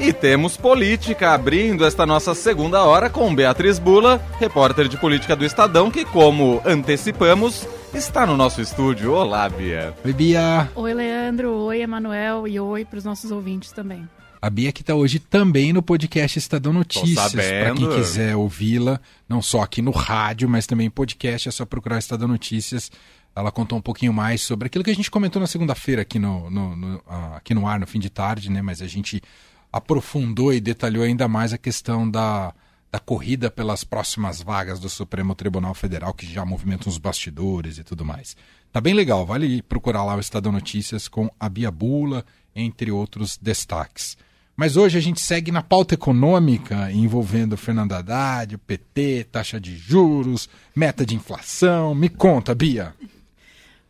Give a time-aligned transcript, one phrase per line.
[0.00, 5.44] E temos política abrindo esta nossa segunda hora com Beatriz Bula, repórter de política do
[5.44, 9.12] Estadão, que, como antecipamos, está no nosso estúdio.
[9.12, 9.92] Olá, Bia.
[10.04, 10.70] Oi, Bia.
[10.76, 11.50] Oi, Leandro.
[11.50, 12.46] Oi, Emanuel.
[12.46, 14.08] E oi para os nossos ouvintes também.
[14.40, 17.32] A Bia que está hoje também no podcast Estadão Notícias.
[17.32, 21.66] Para quem quiser ouvi-la, não só aqui no rádio, mas também em podcast, é só
[21.66, 22.88] procurar Estadão Notícias.
[23.34, 26.48] Ela contou um pouquinho mais sobre aquilo que a gente comentou na segunda-feira aqui no,
[26.48, 27.02] no, no,
[27.34, 28.62] aqui no ar, no fim de tarde, né?
[28.62, 29.20] Mas a gente
[29.72, 32.54] aprofundou e detalhou ainda mais a questão da,
[32.90, 37.84] da corrida pelas próximas vagas do Supremo Tribunal Federal, que já movimenta os bastidores e
[37.84, 38.36] tudo mais.
[38.72, 43.38] Tá bem legal, vale procurar lá o Estadão Notícias com a Bia Bula, entre outros
[43.40, 44.16] destaques.
[44.56, 49.76] Mas hoje a gente segue na pauta econômica envolvendo Fernando Haddad, o PT, taxa de
[49.76, 51.94] juros, meta de inflação.
[51.94, 52.92] Me conta, Bia.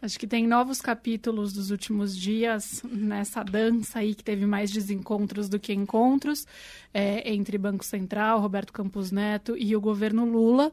[0.00, 5.48] Acho que tem novos capítulos dos últimos dias nessa dança aí que teve mais desencontros
[5.48, 6.46] do que encontros
[6.92, 10.70] é, entre Banco Central, Roberto Campos Neto e o governo Lula.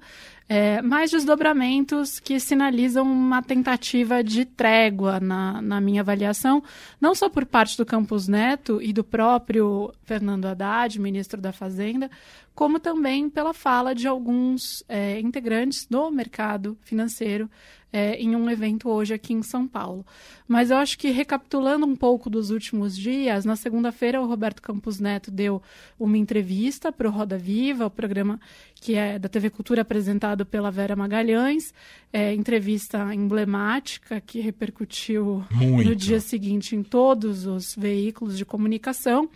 [0.47, 6.61] É, mais desdobramentos que sinalizam uma tentativa de trégua, na, na minha avaliação,
[6.99, 12.11] não só por parte do Campos Neto e do próprio Fernando Haddad, ministro da Fazenda,
[12.53, 17.49] como também pela fala de alguns é, integrantes do mercado financeiro
[17.93, 20.03] é, em um evento hoje aqui em São Paulo.
[20.47, 24.99] Mas eu acho que, recapitulando um pouco dos últimos dias, na segunda-feira o Roberto Campos
[24.99, 25.61] Neto deu
[25.99, 28.39] uma entrevista para o Roda Viva, o programa
[28.73, 31.71] que é da TV Cultura apresentado pela Vera Magalhães,
[32.11, 35.89] é, entrevista emblemática que repercutiu Muito.
[35.89, 39.29] no dia seguinte em todos os veículos de comunicação.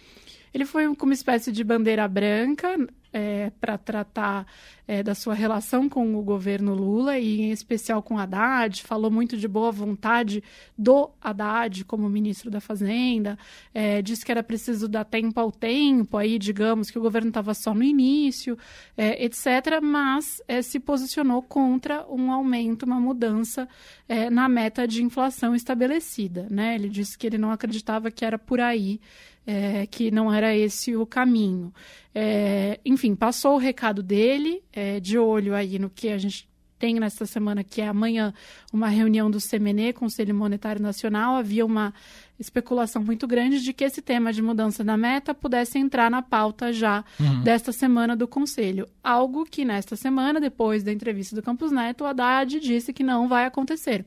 [0.53, 2.75] Ele foi como uma espécie de bandeira branca
[3.11, 4.45] é, para tratar
[4.87, 8.83] é, da sua relação com o governo Lula e, em especial, com Haddad.
[8.83, 10.43] Falou muito de boa vontade
[10.77, 13.37] do Haddad como ministro da Fazenda.
[13.73, 17.53] É, disse que era preciso dar tempo ao tempo, aí, digamos, que o governo estava
[17.53, 18.57] só no início,
[18.95, 19.81] é, etc.
[19.81, 23.67] Mas é, se posicionou contra um aumento, uma mudança
[24.07, 26.47] é, na meta de inflação estabelecida.
[26.49, 26.75] Né?
[26.75, 28.99] Ele disse que ele não acreditava que era por aí
[29.47, 31.73] é, que não era esse o caminho.
[32.19, 36.99] É, enfim, passou o recado dele, é, de olho aí no que a gente tem
[36.99, 38.33] nesta semana, que é amanhã,
[38.73, 41.35] uma reunião do CMN, Conselho Monetário Nacional.
[41.35, 41.93] Havia uma
[42.39, 46.73] especulação muito grande de que esse tema de mudança da meta pudesse entrar na pauta
[46.73, 47.43] já uhum.
[47.43, 48.87] desta semana do Conselho.
[49.03, 53.27] Algo que nesta semana, depois da entrevista do Campos Neto, o Haddad disse que não
[53.27, 54.03] vai acontecer.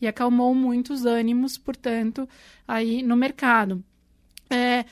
[0.00, 2.28] E acalmou muitos ânimos, portanto,
[2.66, 3.84] aí no mercado.
[4.50, 4.84] É,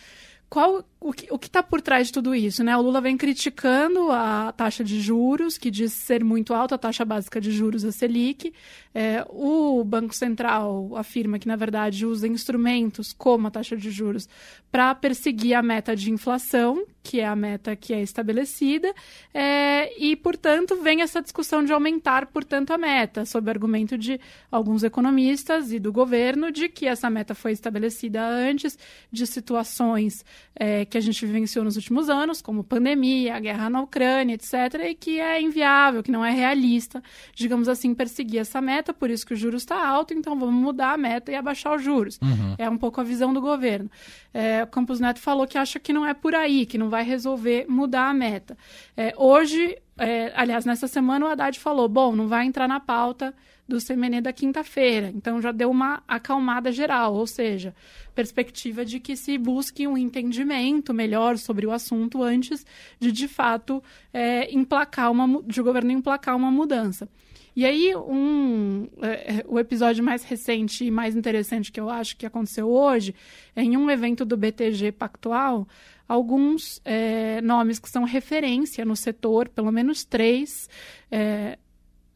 [0.51, 2.65] qual o que está por trás de tudo isso?
[2.65, 2.77] Né?
[2.77, 7.05] O Lula vem criticando a taxa de juros, que diz ser muito alta, a taxa
[7.05, 8.53] básica de juros, a Selic.
[8.93, 14.29] É, o Banco Central afirma que, na verdade, usa instrumentos como a taxa de juros
[14.73, 18.93] para perseguir a meta de inflação, que é a meta que é estabelecida,
[19.33, 24.21] é, e, portanto, vem essa discussão de aumentar, portanto, a meta, sob o argumento de
[24.51, 28.79] alguns economistas e do governo de que essa meta foi estabelecida antes
[29.11, 30.25] de situações
[30.55, 34.91] é, que a gente vivenciou nos últimos anos, como pandemia, a guerra na Ucrânia, etc.,
[34.91, 37.03] e que é inviável, que não é realista,
[37.35, 40.93] digamos assim, perseguir essa meta, por isso que o juros está alto, então vamos mudar
[40.93, 42.19] a meta e abaixar os juros.
[42.23, 42.55] Uhum.
[42.59, 43.91] É um pouco a visão do governo.
[44.35, 47.05] É, o Campos Neto falou que acha que não é por aí, que não vai
[47.05, 48.59] resolver mudar a meta.
[48.97, 53.35] É, hoje, é, aliás, nessa semana o Haddad falou, bom, não vai entrar na pauta
[53.71, 55.13] do CMN da quinta-feira.
[55.15, 57.75] Então já deu uma acalmada geral, ou seja,
[58.15, 62.67] perspectiva de que se busque um entendimento melhor sobre o assunto antes
[62.99, 67.09] de de fato é, emplacar uma de o governo emplacar uma mudança.
[67.55, 72.17] E aí, um, é, é, o episódio mais recente e mais interessante que eu acho
[72.17, 73.15] que aconteceu hoje
[73.57, 75.67] em um evento do BTG Pactual,
[76.11, 80.69] alguns é, nomes que são referência no setor, pelo menos três,
[81.09, 81.57] é,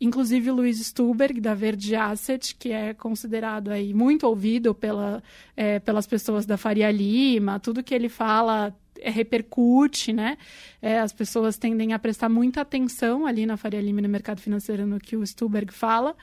[0.00, 5.22] inclusive Luiz Stuberg, da Verde Asset, que é considerado aí muito ouvido pela,
[5.56, 8.74] é, pelas pessoas da Faria Lima, tudo que ele fala
[9.10, 10.36] repercute, né?
[10.80, 14.86] É, as pessoas tendem a prestar muita atenção ali na Faria Lima no mercado financeiro
[14.86, 16.14] no que o Stuberg fala.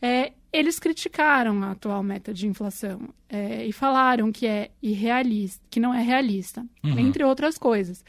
[0.00, 5.78] É, eles criticaram a atual meta de inflação é, e falaram que é irrealista, que
[5.78, 6.98] não é realista, uhum.
[6.98, 8.02] entre outras coisas.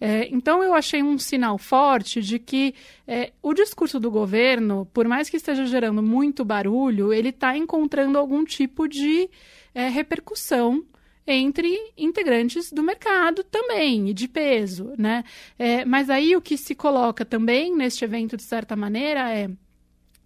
[0.00, 2.74] É, então eu achei um sinal forte de que
[3.06, 8.18] é, o discurso do governo, por mais que esteja gerando muito barulho, ele está encontrando
[8.18, 9.30] algum tipo de
[9.72, 10.84] é, repercussão
[11.26, 15.24] entre integrantes do mercado também, e de peso, né?
[15.58, 19.48] É, mas aí o que se coloca também neste evento, de certa maneira, é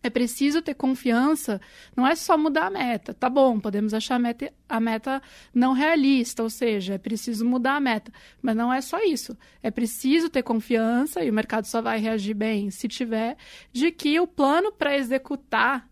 [0.03, 1.61] é preciso ter confiança,
[1.97, 3.13] não é só mudar a meta.
[3.13, 5.21] Tá bom, podemos achar a meta, a meta
[5.53, 8.13] não realista, ou seja, é preciso mudar a meta.
[8.41, 9.37] Mas não é só isso.
[9.63, 13.37] É preciso ter confiança, e o mercado só vai reagir bem se tiver,
[13.73, 15.89] de que o plano para executar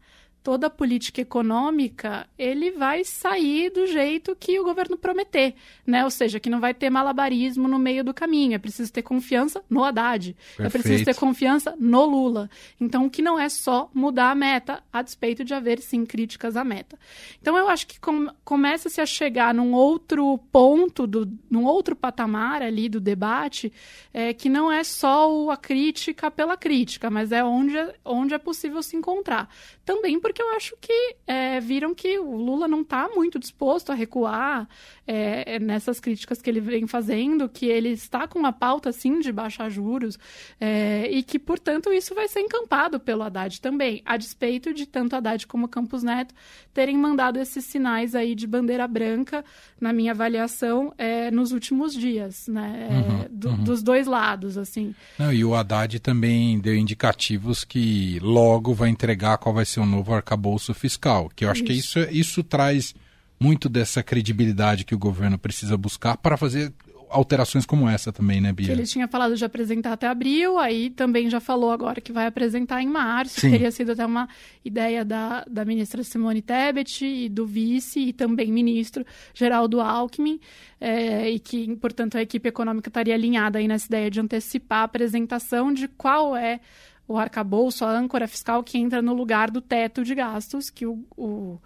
[0.47, 6.05] toda a política econômica, ele vai sair do jeito que o governo prometer, né?
[6.05, 8.55] Ou seja, que não vai ter malabarismo no meio do caminho.
[8.55, 10.35] É preciso ter confiança no Haddad.
[10.35, 10.65] Perfeito.
[10.69, 12.49] É preciso ter confiança no Lula.
[12.81, 16.63] Então, que não é só mudar a meta, a despeito de haver, sim, críticas à
[16.63, 16.97] meta.
[17.43, 22.63] Então, eu acho que com, começa-se a chegar num outro ponto, do, num outro patamar
[22.63, 23.73] ali do debate,
[24.15, 28.81] é, que não é só a crítica pela crítica, mas é onde, onde é possível
[28.81, 29.49] se encontrar.
[29.85, 33.95] Também porque eu acho que é, viram que o Lula não está muito disposto a
[33.95, 34.69] recuar
[35.07, 39.33] é, nessas críticas que ele vem fazendo, que ele está com uma pauta, sim, de
[39.33, 40.19] baixar juros,
[40.61, 45.17] é, e que, portanto, isso vai ser encampado pelo Haddad também, a despeito de tanto
[45.17, 46.35] Haddad como Campos Neto
[46.75, 49.45] terem mandado esses sinais aí de bandeira branca,
[49.81, 52.89] na minha avaliação, é, nos últimos dias, né?
[52.91, 53.65] É, uhum, do, uhum.
[53.65, 54.95] Dos dois lados, assim.
[55.19, 59.87] Não, e o Haddad também deu indicativos que logo vai entregar qual vai ser o
[59.87, 60.26] novo arcabouço
[60.75, 61.67] fiscal, que eu acho isso.
[61.67, 62.95] que isso, isso traz
[63.39, 66.73] muito dessa credibilidade que o governo precisa buscar para fazer
[67.09, 68.67] alterações como essa também, né, Bia?
[68.67, 72.27] Que ele tinha falado de apresentar até abril, aí também já falou agora que vai
[72.27, 73.41] apresentar em março.
[73.41, 73.51] Sim.
[73.51, 74.29] Teria sido até uma
[74.65, 80.41] ideia da, da ministra Simone Tebet e do vice e também ministro Geraldo Alckmin,
[80.81, 84.85] é, e que, portanto, a equipe econômica estaria alinhada aí nessa ideia de antecipar a
[84.85, 86.61] apresentação de qual é
[87.09, 91.05] o arcabouço, a âncora fiscal que entra no lugar do teto de gastos que o,
[91.17, 91.59] o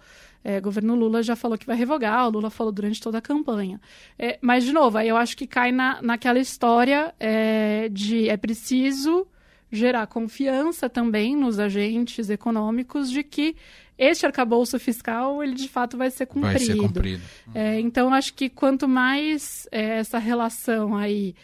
[0.43, 3.79] é, governo Lula já falou que vai revogar, o Lula falou durante toda a campanha.
[4.17, 8.37] É, mas, de novo, aí eu acho que cai na, naquela história é, de é
[8.37, 9.27] preciso
[9.71, 13.55] gerar confiança também nos agentes econômicos de que
[13.97, 16.57] este arcabouço fiscal, ele de fato vai ser cumprido.
[16.57, 17.23] Vai ser cumprido.
[17.53, 21.35] É, então, acho que quanto mais é, essa relação aí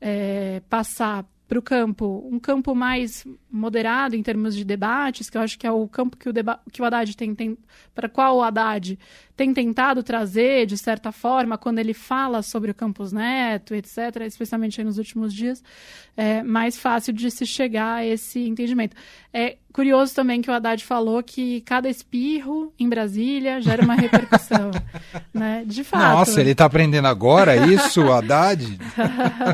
[0.00, 3.24] é, passar para o campo, um campo mais
[3.56, 6.32] moderado em termos de debates, que eu acho que é o campo que o,
[6.70, 7.56] que o Haddad tem, tem
[7.94, 8.98] para qual o Haddad
[9.36, 14.82] tem tentado trazer, de certa forma, quando ele fala sobre o Campus Neto, etc., especialmente
[14.82, 15.62] nos últimos dias,
[16.16, 18.96] é mais fácil de se chegar a esse entendimento.
[19.32, 24.70] É curioso também que o Haddad falou que cada espirro em Brasília gera uma repercussão.
[25.34, 25.64] né?
[25.66, 26.16] De fato.
[26.16, 28.78] Nossa, ele está aprendendo agora isso, Haddad?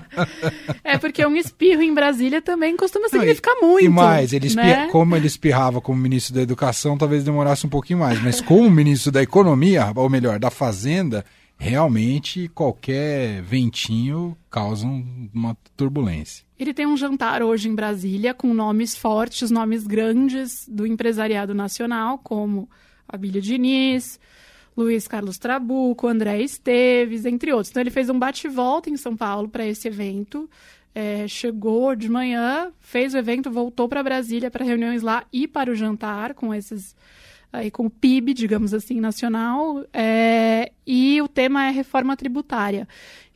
[0.84, 3.84] é porque um espirro em Brasília também costuma significar Não, e, muito.
[3.84, 4.88] E mais, ele né?
[4.88, 9.12] como ele espirrava como ministro da Educação, talvez demorasse um pouquinho mais, mas como ministro
[9.12, 11.24] da Economia, ou melhor, da Fazenda,
[11.58, 14.86] realmente qualquer ventinho causa
[15.32, 16.44] uma turbulência.
[16.58, 22.18] Ele tem um jantar hoje em Brasília com nomes fortes, nomes grandes do empresariado nacional,
[22.18, 22.68] como
[23.08, 24.18] Abílio Diniz,
[24.76, 27.70] Luiz Carlos Trabuco, André Esteves, entre outros.
[27.70, 30.48] Então ele fez um bate-volta em São Paulo para esse evento.
[30.94, 35.70] É, chegou de manhã, fez o evento, voltou para Brasília para reuniões lá e para
[35.70, 36.94] o jantar com esses
[37.52, 42.88] aí com o PIB, digamos assim, nacional, é, e o tema é reforma tributária.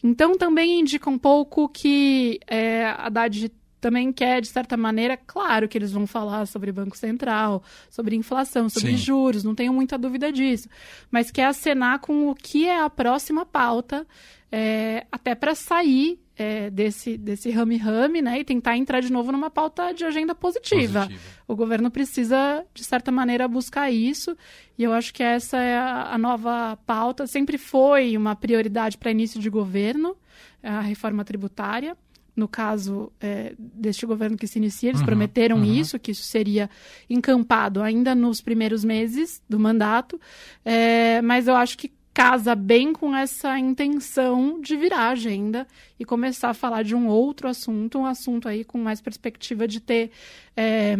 [0.02, 5.68] Então, também indica um pouco que é, a Haddad também quer, de certa maneira, claro
[5.68, 8.96] que eles vão falar sobre Banco Central, sobre inflação, sobre Sim.
[8.96, 10.68] juros, não tenho muita dúvida disso,
[11.10, 14.06] mas quer acenar com o que é a próxima pauta,
[14.50, 18.40] é, até para sair é, desse, desse rame-rame, né?
[18.40, 21.06] E tentar entrar de novo numa pauta de agenda positiva.
[21.06, 21.20] positiva.
[21.48, 24.36] O governo precisa, de certa maneira, buscar isso.
[24.78, 27.26] E eu acho que essa é a, a nova pauta.
[27.26, 30.16] Sempre foi uma prioridade para início de governo,
[30.62, 31.96] a reforma tributária.
[32.36, 35.64] No caso é, deste governo que se inicia, eles uhum, prometeram uhum.
[35.64, 36.68] isso, que isso seria
[37.08, 40.20] encampado ainda nos primeiros meses do mandato.
[40.64, 45.66] É, mas eu acho que casa bem com essa intenção de virar a agenda
[46.00, 49.80] e começar a falar de um outro assunto, um assunto aí com mais perspectiva de
[49.80, 50.10] ter
[50.56, 50.96] é,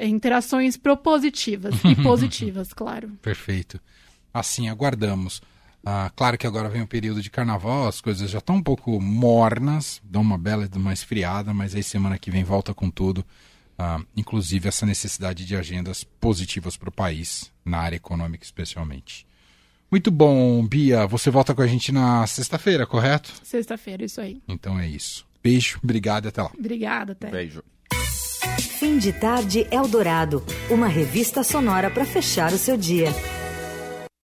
[0.00, 3.10] interações propositivas e positivas, claro.
[3.20, 3.78] Perfeito.
[4.32, 5.42] Assim aguardamos.
[5.84, 9.00] Ah, claro que agora vem o período de carnaval, as coisas já estão um pouco
[9.00, 13.24] mornas, dão uma bela uma esfriada, mas aí semana que vem volta com tudo.
[13.76, 19.26] Ah, inclusive essa necessidade de agendas positivas para o país, na área econômica especialmente.
[19.90, 21.06] Muito bom, Bia.
[21.06, 23.32] Você volta com a gente na sexta-feira, correto?
[23.42, 24.40] Sexta-feira, isso aí.
[24.48, 25.26] Então é isso.
[25.42, 26.50] Beijo, obrigado e até lá.
[26.56, 27.28] Obrigada, até.
[27.28, 27.62] Beijo.
[28.78, 33.08] Fim de tarde Eldorado, uma revista sonora para fechar o seu dia.